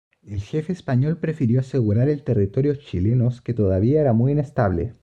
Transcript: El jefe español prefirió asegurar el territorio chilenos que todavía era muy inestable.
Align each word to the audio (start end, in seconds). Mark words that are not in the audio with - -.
El 0.25 0.41
jefe 0.41 0.73
español 0.73 1.19
prefirió 1.19 1.59
asegurar 1.59 2.09
el 2.09 2.23
territorio 2.23 2.73
chilenos 2.73 3.39
que 3.39 3.53
todavía 3.53 4.01
era 4.01 4.13
muy 4.13 4.31
inestable. 4.31 4.95